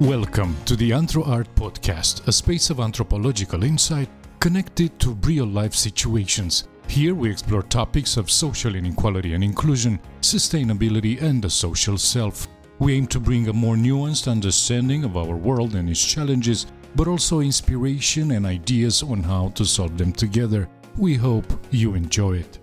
[0.00, 4.08] Welcome to the Anthro Art Podcast, a space of anthropological insight
[4.38, 6.68] connected to real life situations.
[6.88, 12.48] Here we explore topics of social inequality and inclusion, sustainability, and the social self.
[12.78, 17.06] We aim to bring a more nuanced understanding of our world and its challenges, but
[17.06, 20.66] also inspiration and ideas on how to solve them together.
[20.96, 22.58] We hope you enjoy it.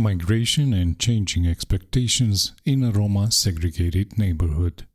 [0.00, 4.86] Migration and Changing Expectations in a Roma Segregated Neighborhood.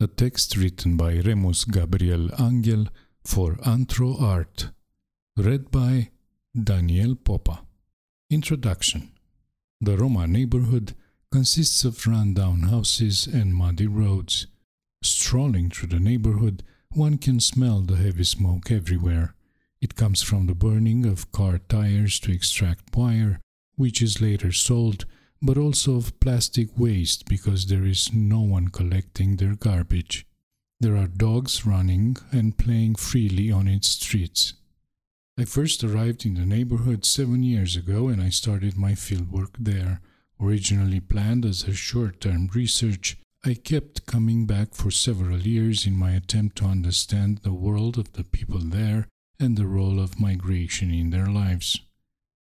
[0.00, 2.88] A text written by Remus Gabriel Anghel
[3.24, 4.70] for Anthro Art.
[5.36, 6.10] Read by
[6.52, 7.60] Daniel Popa.
[8.28, 9.12] Introduction
[9.80, 10.94] The Roma neighborhood
[11.30, 14.48] consists of run-down houses and muddy roads.
[15.00, 19.36] Strolling through the neighborhood, one can smell the heavy smoke everywhere.
[19.80, 23.38] It comes from the burning of car tires to extract wire
[23.80, 25.06] which is later sold,
[25.40, 30.26] but also of plastic waste because there is no one collecting their garbage.
[30.80, 34.52] There are dogs running and playing freely on its streets.
[35.38, 40.02] I first arrived in the neighborhood seven years ago and I started my fieldwork there.
[40.38, 45.96] Originally planned as a short term research, I kept coming back for several years in
[45.96, 49.08] my attempt to understand the world of the people there
[49.38, 51.80] and the role of migration in their lives.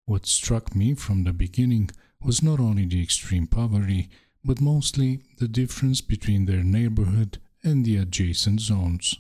[0.09, 1.91] What struck me from the beginning
[2.23, 4.09] was not only the extreme poverty,
[4.43, 9.17] but mostly the difference between their neighborhood and the adjacent zones.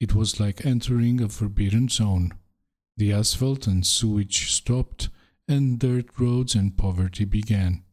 [0.00, 2.32] It was like entering a forbidden zone.
[2.96, 5.10] The asphalt and sewage stopped,
[5.46, 7.84] and dirt roads and poverty began.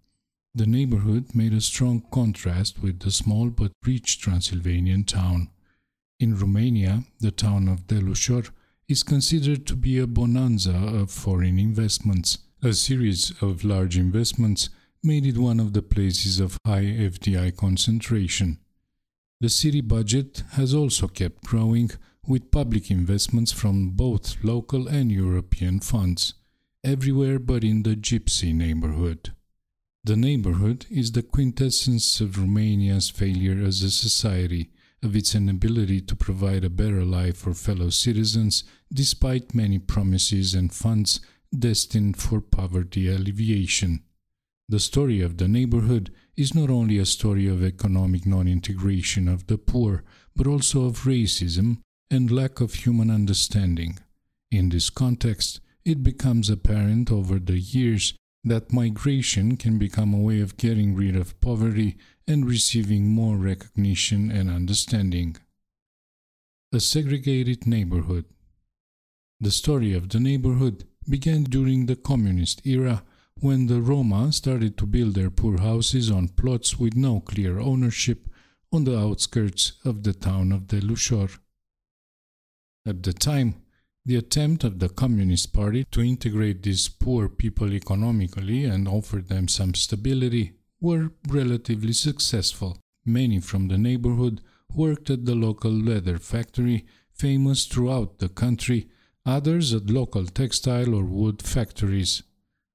[0.55, 5.49] The neighborhood made a strong contrast with the small but rich Transylvanian town.
[6.17, 8.51] In Romania, the town of Delușor
[8.91, 12.39] is considered to be a bonanza of foreign investments.
[12.61, 14.69] A series of large investments
[15.01, 18.59] made it one of the places of high FDI concentration.
[19.39, 21.91] The city budget has also kept growing
[22.27, 26.33] with public investments from both local and European funds,
[26.83, 29.31] everywhere but in the gypsy neighborhood.
[30.03, 34.69] The neighborhood is the quintessence of Romania's failure as a society
[35.03, 38.63] of its inability to provide a better life for fellow citizens
[38.93, 41.19] despite many promises and funds
[41.57, 44.03] destined for poverty alleviation.
[44.69, 49.47] The story of the neighborhood is not only a story of economic non integration of
[49.47, 50.03] the poor,
[50.35, 51.79] but also of racism
[52.09, 53.99] and lack of human understanding.
[54.49, 58.13] In this context, it becomes apparent over the years
[58.43, 61.97] that migration can become a way of getting rid of poverty
[62.31, 65.35] and receiving more recognition and understanding.
[66.73, 68.25] A segregated neighborhood.
[69.39, 73.03] The story of the neighborhood began during the communist era
[73.35, 78.29] when the Roma started to build their poor houses on plots with no clear ownership
[78.71, 81.37] on the outskirts of the town of Delușor.
[82.85, 83.55] At the time,
[84.05, 89.47] the attempt of the Communist Party to integrate these poor people economically and offer them
[89.47, 92.77] some stability were relatively successful.
[93.05, 94.41] Many from the neighborhood
[94.73, 98.89] worked at the local leather factory, famous throughout the country,
[99.25, 102.23] others at local textile or wood factories.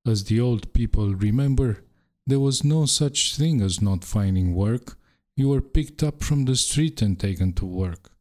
[0.06, 1.84] As the old people remember,
[2.26, 4.96] there was no such thing as not finding work.
[5.36, 8.12] You were picked up from the street and taken to work.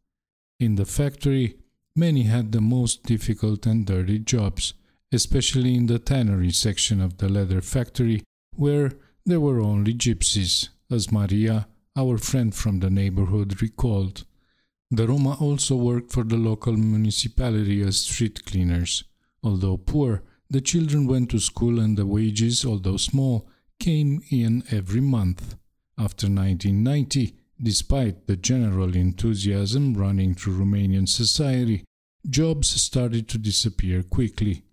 [0.59, 1.57] In the factory,
[1.97, 4.73] Many had the most difficult and dirty jobs,
[5.13, 8.91] especially in the tannery section of the leather factory, where
[9.25, 14.25] there were only gypsies, as Maria, our friend from the neighborhood, recalled.
[14.91, 19.03] The Roma also worked for the local municipality as street cleaners.
[19.43, 23.47] Although poor, the children went to school and the wages, although small,
[23.79, 25.55] came in every month.
[25.97, 31.85] After 1990, Despite the general enthusiasm running through Romanian society,
[32.29, 34.64] jobs started to disappear quickly.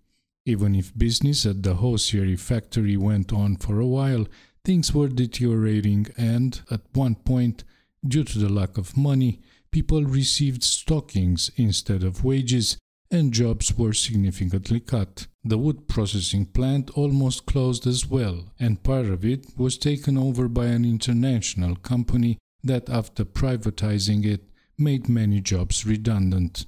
[0.45, 4.27] Even if business at the hosiery factory went on for a while,
[4.65, 7.63] things were deteriorating, and at one point,
[8.05, 9.39] due to the lack of money,
[9.71, 12.77] people received stockings instead of wages,
[13.09, 15.27] and jobs were significantly cut.
[15.45, 20.47] The wood processing plant almost closed as well, and part of it was taken over
[20.47, 24.43] by an international company that after privatizing it
[24.77, 26.65] made many jobs redundant.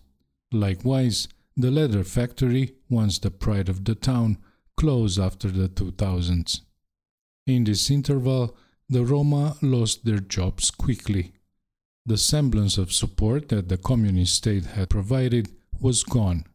[0.52, 1.28] Likewise,
[1.58, 4.38] the leather factory, once the pride of the town,
[4.78, 6.62] closed after the 2000s.
[7.48, 8.58] In this interval,
[8.90, 11.32] the Roma lost their jobs quickly.
[12.06, 15.50] The semblance of support that the communist state had provided
[15.80, 16.46] was gone.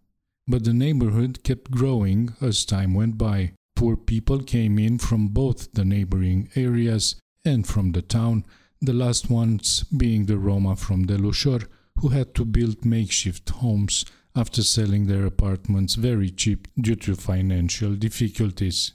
[0.46, 3.52] But the neighborhood kept growing as time went by.
[3.76, 8.44] Poor people came in from both the neighboring areas and from the town,
[8.80, 11.66] the last ones being the Roma from Delușor,
[11.98, 14.04] who had to build makeshift homes
[14.40, 18.92] after selling their apartments very cheap due to financial difficulties.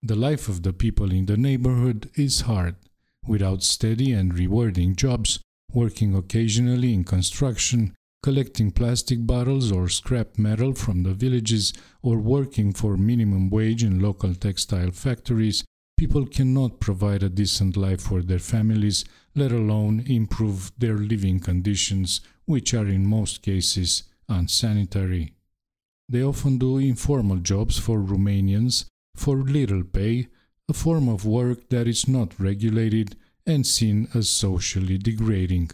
[0.00, 2.76] The life of the people in the neighborhood is hard.
[3.26, 5.40] Without steady and rewarding jobs,
[5.72, 12.72] working occasionally in construction, collecting plastic bottles or scrap metal from the villages, or working
[12.72, 15.64] for minimum wage in local textile factories,
[15.98, 19.04] people cannot provide a decent life for their families,
[19.34, 25.34] let alone improve their living conditions, which are in most cases unsanitary.
[26.08, 28.86] They often do informal jobs for Romanians
[29.16, 30.28] for little pay,
[30.68, 35.70] a form of work that is not regulated and seen as socially degrading.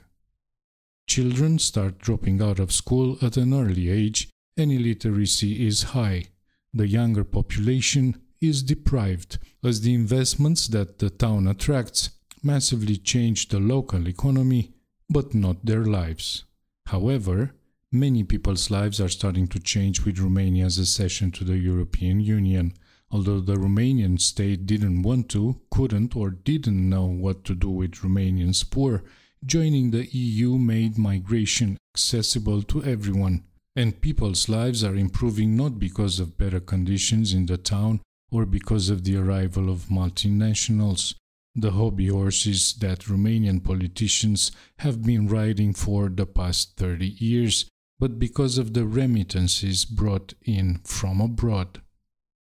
[1.06, 6.24] Children start dropping out of school at an early age and illiteracy is high.
[6.72, 12.10] The younger population is deprived as the investments that the town attracts
[12.42, 14.72] massively change the local economy
[15.08, 16.44] but not their lives.
[16.86, 17.54] However,
[17.92, 22.72] many people's lives are starting to change with Romania's accession to the European Union.
[23.10, 28.02] Although the Romanian state didn't want to, couldn't, or didn't know what to do with
[28.02, 29.04] Romanians poor,
[29.44, 33.44] joining the EU made migration accessible to everyone.
[33.76, 38.00] And people's lives are improving not because of better conditions in the town
[38.30, 41.14] or because of the arrival of multinationals,
[41.54, 47.66] the hobby horses that Romanian politicians have been riding for the past 30 years,
[48.02, 51.80] but because of the remittances brought in from abroad.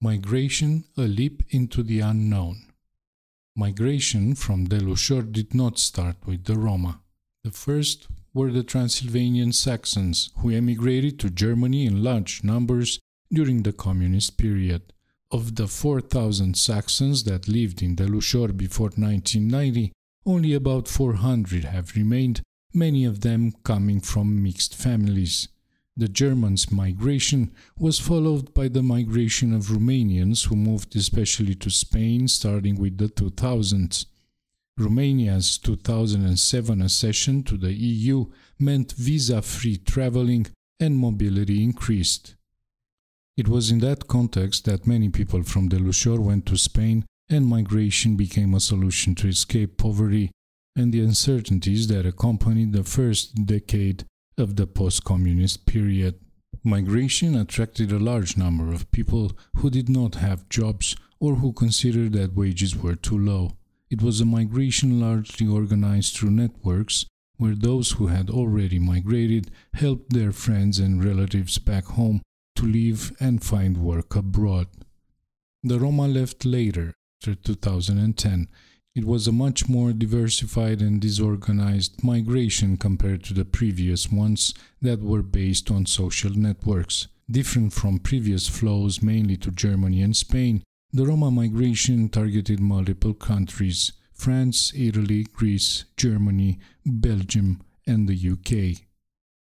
[0.01, 2.56] Migration, a leap into the unknown.
[3.55, 7.03] Migration from Delușor did not start with the Roma.
[7.45, 12.99] The first were the Transylvanian Saxons, who emigrated to Germany in large numbers
[13.33, 14.93] during the communist period.
[15.31, 19.93] Of the 4,000 Saxons that lived in Delușor before 1990,
[20.27, 22.43] only about 400 have remained,
[22.75, 25.49] many of them coming from mixed families.
[25.97, 32.26] The Germans' migration was followed by the migration of Romanians who moved especially to Spain
[32.26, 34.06] starting with the 2000s.
[34.76, 38.26] Romania's 2007 accession to the EU
[38.59, 40.49] meant visa free traveling
[40.81, 42.35] and mobility increased.
[43.37, 47.47] It was in that context that many people from the Delușor went to Spain and
[47.47, 50.32] migration became a solution to escape poverty
[50.76, 54.05] and the uncertainties that accompanied the first decade
[54.37, 56.15] of the post communist period.
[56.65, 62.12] Migration attracted a large number of people who did not have jobs or who considered
[62.12, 63.53] that wages were too low.
[63.91, 67.06] It was a migration largely organized through networks
[67.37, 72.23] where those who had already migrated helped their friends and relatives back home
[72.56, 74.69] to live and find work abroad.
[75.62, 78.49] The Roma left later, after 2010.
[78.94, 85.00] It was a much more diversified and disorganized migration compared to the previous ones that
[85.00, 87.08] were based on social networks.
[87.29, 90.62] Different from previous flows mainly to Germany and Spain,
[90.93, 98.87] the Roma migration targeted multiple countries France, Italy, Greece, Germany, Belgium, and the UK.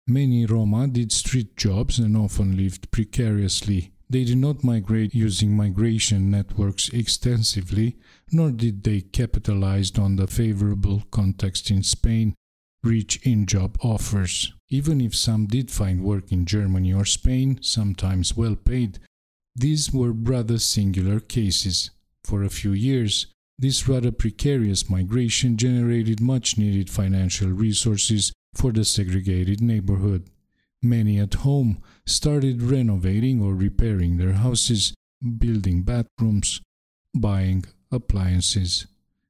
[0.06, 3.93] Many Roma did street jobs and often lived precariously.
[4.10, 7.96] They did not migrate using migration networks extensively,
[8.30, 12.34] nor did they capitalize on the favorable context in Spain,
[12.82, 14.52] rich in job offers.
[14.68, 18.98] Even if some did find work in Germany or Spain, sometimes well paid,
[19.56, 21.90] these were rather singular cases.
[22.24, 23.26] For a few years,
[23.58, 30.28] this rather precarious migration generated much needed financial resources for the segregated neighborhood.
[30.84, 34.92] Many at home started renovating or repairing their houses,
[35.38, 36.60] building bathrooms,
[37.14, 38.86] buying appliances.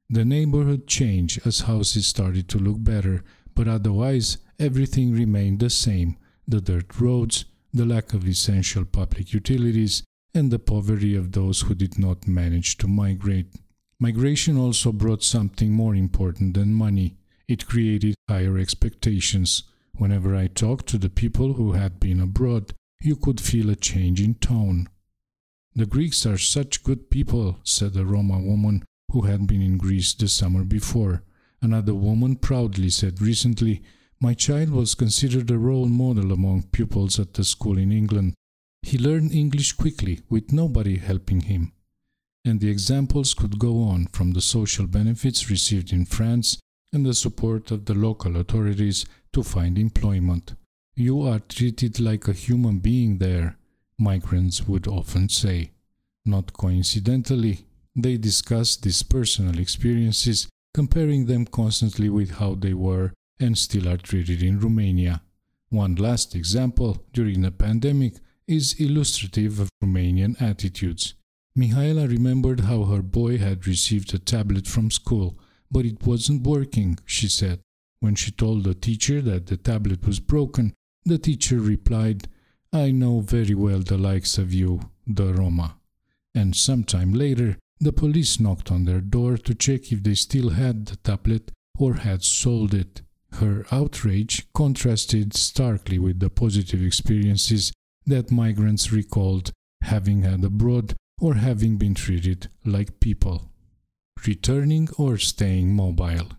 [0.09, 3.23] The neighborhood changed as houses started to look better,
[3.55, 10.03] but otherwise everything remained the same the dirt roads, the lack of essential public utilities,
[10.33, 13.55] and the poverty of those who did not manage to migrate.
[13.97, 17.15] Migration also brought something more important than money
[17.47, 19.63] it created higher expectations.
[19.97, 24.21] Whenever I talked to the people who had been abroad, you could feel a change
[24.21, 24.87] in tone.
[25.73, 30.13] The Greeks are such good people, said a Roma woman who had been in Greece
[30.13, 31.23] the summer before.
[31.61, 33.83] Another woman proudly said recently,
[34.19, 38.33] My child was considered a role model among pupils at the school in England.
[38.81, 41.71] He learned English quickly, with nobody helping him.
[42.43, 46.57] And the examples could go on from the social benefits received in France
[46.95, 50.55] and the support of the local authorities to find employment.
[50.95, 53.57] You are treated like a human being there.
[53.97, 55.71] migrants would often say.
[56.25, 63.57] Not coincidentally, they discuss these personal experiences, comparing them constantly with how they were and
[63.57, 65.21] still are treated in Romania.
[65.69, 68.15] One last example during the pandemic
[68.47, 71.13] is illustrative of Romanian attitudes.
[71.57, 75.37] Mihaela remembered how her boy had received a tablet from school,
[75.75, 77.59] but it wasn't working, she said.
[77.99, 82.29] When she told the teacher that the tablet was broken, the teacher replied,
[82.71, 85.75] I know very well the likes of you, the Roma.
[86.33, 90.85] And sometime later, the police knocked on their door to check if they still had
[90.85, 93.01] the tablet or had sold it.
[93.33, 97.73] Her outrage contrasted starkly with the positive experiences
[98.05, 99.51] that migrants recalled
[99.81, 103.51] having had abroad or having been treated like people.
[104.25, 106.29] Returning or staying mobile.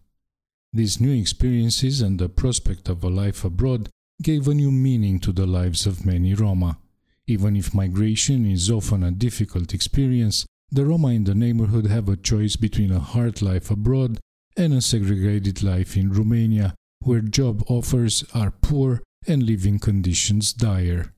[0.73, 3.89] These new experiences and the prospect of a life abroad
[4.23, 6.79] gave a new meaning to the lives of many Roma.
[7.27, 12.17] Even if migration is often a difficult experience, the Roma in the neighborhood have a
[12.17, 14.19] choice between a hard life abroad
[14.57, 21.13] and a segregated life in Romania, where job offers are poor and living conditions dire.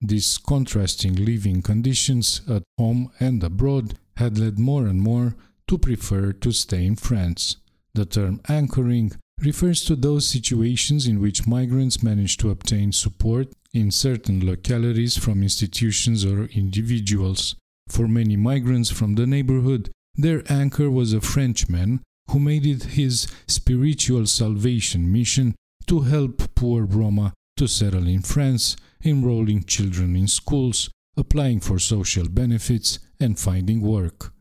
[0.00, 5.34] These contrasting living conditions at home and abroad had led more and more
[5.68, 7.56] to prefer to stay in France.
[7.94, 13.90] The term anchoring refers to those situations in which migrants manage to obtain support in
[13.90, 17.56] certain localities from institutions or individuals.
[17.88, 23.26] For many migrants from the neighborhood, their anchor was a Frenchman who made it his
[23.46, 25.54] spiritual salvation mission
[25.86, 32.28] to help poor Roma to settle in France, enrolling children in schools, applying for social
[32.28, 34.32] benefits, and finding work.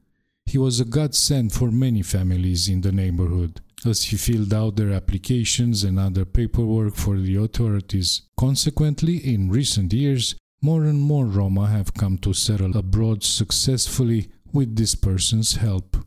[0.46, 4.92] He was a godsend for many families in the neighborhood, as he filled out their
[4.92, 8.22] applications and other paperwork for the authorities.
[8.38, 14.76] Consequently, in recent years, more and more Roma have come to settle abroad successfully with
[14.76, 15.98] this person's help.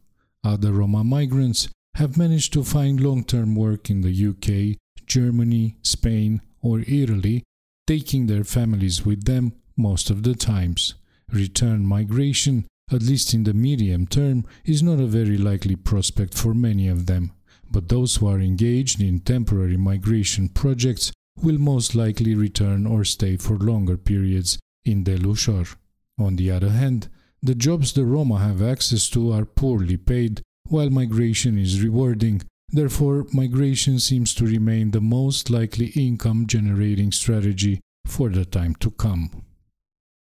[0.42, 6.40] Other Roma migrants have managed to find long term work in the UK, Germany, Spain,
[6.62, 7.42] or Italy,
[7.87, 10.95] taking their families with them most of the times.
[11.33, 16.54] Return migration, at least in the medium term, is not a very likely prospect for
[16.54, 17.33] many of them,
[17.71, 23.37] but those who are engaged in temporary migration projects will most likely return or stay
[23.37, 25.76] for longer periods in Delușor.
[26.18, 27.09] On the other hand,
[27.42, 33.26] the jobs the Roma have access to are poorly paid, while migration is rewarding Therefore,
[33.33, 39.42] migration seems to remain the most likely income generating strategy for the time to come.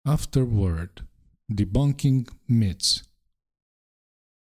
[0.05, 1.01] Afterword,
[1.51, 3.03] debunking myths.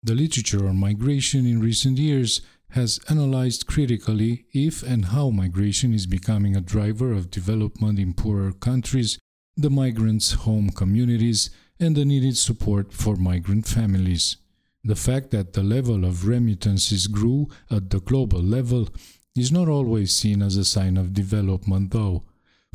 [0.02, 2.42] The literature on migration in recent years
[2.72, 8.52] has analyzed critically if and how migration is becoming a driver of development in poorer
[8.52, 9.20] countries,
[9.56, 14.38] the migrants' home communities, and the needed support for migrant families.
[14.84, 18.90] The fact that the level of remittances grew at the global level
[19.36, 22.24] is not always seen as a sign of development, though.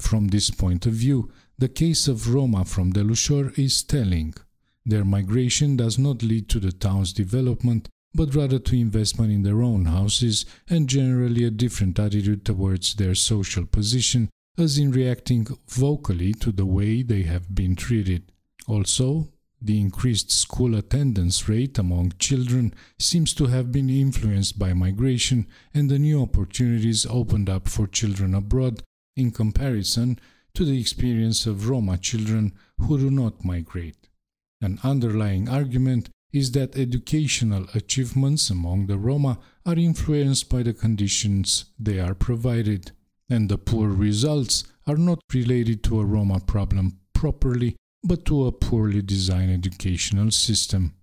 [0.00, 4.32] From this point of view, the case of Roma from Delușor is telling.
[4.86, 9.60] Their migration does not lead to the town's development, but rather to investment in their
[9.60, 16.32] own houses and generally a different attitude towards their social position, as in reacting vocally
[16.34, 18.30] to the way they have been treated.
[18.68, 19.28] Also,
[19.60, 25.90] the increased school attendance rate among children seems to have been influenced by migration and
[25.90, 28.80] the new opportunities opened up for children abroad
[29.16, 30.16] in comparison
[30.54, 34.08] to the experience of Roma children who do not migrate.
[34.60, 41.66] An underlying argument is that educational achievements among the Roma are influenced by the conditions
[41.78, 42.92] they are provided,
[43.30, 48.52] and the poor results are not related to a Roma problem properly but to a
[48.52, 50.94] poorly designed educational system.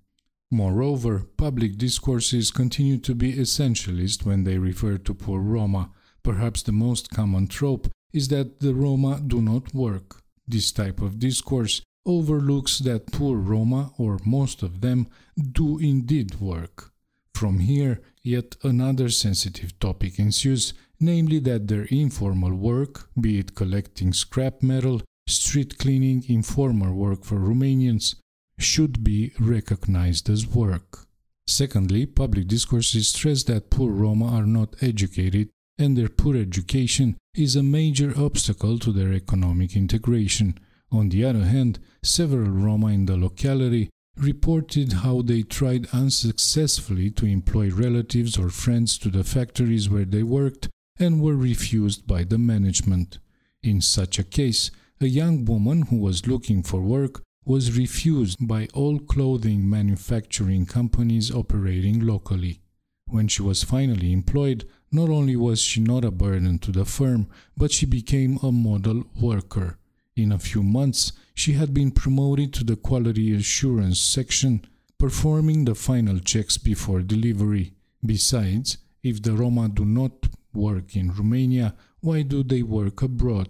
[0.52, 5.92] Moreover, public discourses continue to be essentialist when they refer to poor Roma.
[6.24, 10.22] Perhaps the most common trope is that the Roma do not work.
[10.48, 15.08] This type of discourse overlooks that poor Roma, or most of them,
[15.38, 16.92] do indeed work.
[17.34, 24.14] From here, yet another sensitive topic ensues, namely that their informal work, be it collecting
[24.14, 28.16] scrap metal, street cleaning, informal work for Romanians
[28.58, 31.08] should be recognized as work.
[31.48, 37.56] Secondly, public discourses stress that poor Roma are not educated and their poor education is
[37.56, 40.58] a major obstacle to their economic integration.
[40.92, 47.26] On the other hand, several Roma in the locality reported how they tried unsuccessfully to
[47.26, 52.38] employ relatives or friends to the factories where they worked and were refused by the
[52.38, 53.20] management.
[53.62, 58.68] In such a case, a young woman who was looking for work was refused by
[58.74, 62.62] all clothing manufacturing companies operating locally.
[63.08, 64.66] When she was finally employed,
[64.96, 69.04] not only was she not a burden to the firm, but she became a model
[69.20, 69.78] worker.
[70.16, 74.66] In a few months, she had been promoted to the quality assurance section,
[74.98, 77.74] performing the final checks before delivery.
[78.06, 83.50] Besides, if the Roma do not work in Romania, why do they work abroad?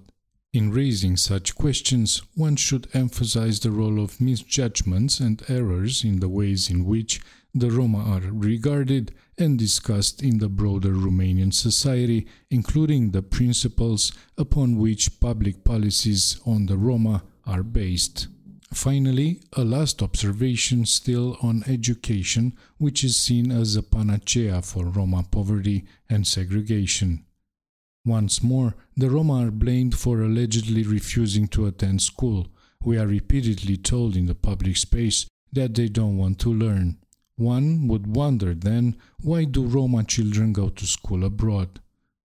[0.54, 6.30] In raising such questions, one should emphasize the role of misjudgments and errors in the
[6.30, 7.22] ways in which
[7.54, 14.78] the Roma are regarded and discussed in the broader Romanian society, including the principles upon
[14.78, 18.28] which public policies on the Roma are based.
[18.74, 25.24] Finally, a last observation still on education, which is seen as a panacea for Roma
[25.30, 27.26] poverty and segregation.
[28.06, 32.48] Once more, the Roma are blamed for allegedly refusing to attend school.
[32.84, 36.98] We are repeatedly told in the public space that they don't want to learn.
[37.38, 41.80] One would wonder then why do Roma children go to school abroad?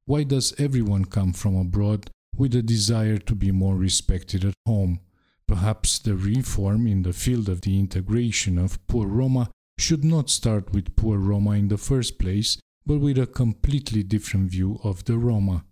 [0.06, 5.00] Why does everyone come from abroad with a desire to be more respected at home?
[5.46, 10.72] Perhaps the reform in the field of the integration of poor Roma should not start
[10.72, 15.18] with poor Roma in the first place, but with a completely different view of the
[15.18, 15.64] Roma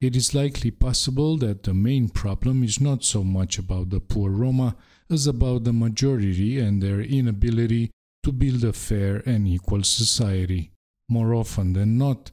[0.00, 4.30] it is likely possible that the main problem is not so much about the poor
[4.30, 4.74] Roma
[5.10, 7.90] as about the majority and their inability
[8.22, 10.72] to build a fair and equal society.
[11.08, 12.30] More often than not,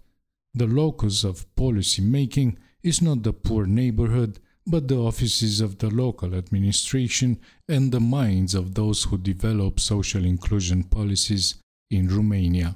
[0.54, 5.90] the locus of policy making is not the poor neighborhood, but the offices of the
[5.90, 7.40] local administration
[7.70, 11.56] and the minds of those who develop social inclusion policies
[11.90, 12.76] in Romania.